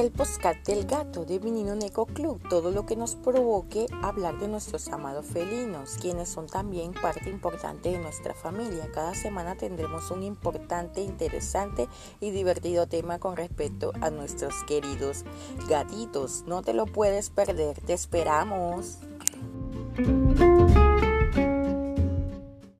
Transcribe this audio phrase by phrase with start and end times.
[0.00, 4.48] el podcast del gato de Menino Neco Club, todo lo que nos provoque hablar de
[4.48, 8.88] nuestros amados felinos, quienes son también parte importante de nuestra familia.
[8.94, 11.86] Cada semana tendremos un importante, interesante
[12.18, 15.26] y divertido tema con respecto a nuestros queridos
[15.68, 16.44] gatitos.
[16.46, 19.00] No te lo puedes perder, te esperamos.